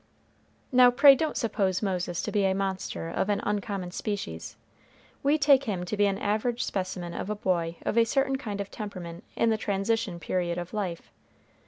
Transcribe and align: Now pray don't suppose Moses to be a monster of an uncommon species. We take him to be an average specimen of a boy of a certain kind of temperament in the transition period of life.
Now 0.71 0.89
pray 0.89 1.13
don't 1.13 1.37
suppose 1.37 1.83
Moses 1.83 2.23
to 2.23 2.31
be 2.31 2.43
a 2.45 2.55
monster 2.55 3.07
of 3.07 3.29
an 3.29 3.39
uncommon 3.43 3.91
species. 3.91 4.55
We 5.21 5.37
take 5.37 5.65
him 5.65 5.85
to 5.85 5.95
be 5.95 6.07
an 6.07 6.17
average 6.17 6.63
specimen 6.63 7.13
of 7.13 7.29
a 7.29 7.35
boy 7.35 7.75
of 7.85 7.99
a 7.99 8.03
certain 8.03 8.37
kind 8.39 8.59
of 8.59 8.71
temperament 8.71 9.23
in 9.35 9.51
the 9.51 9.57
transition 9.57 10.19
period 10.19 10.57
of 10.57 10.73
life. 10.73 11.11